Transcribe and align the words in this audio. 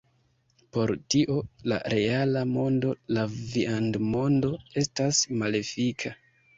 Por 0.77 0.93
tio, 1.15 1.35
la 1.73 1.79
reala 1.95 2.43
mondo, 2.55 2.95
la 3.19 3.29
viandmondo, 3.37 4.55
estas 4.87 5.25
malefika. 5.41 6.19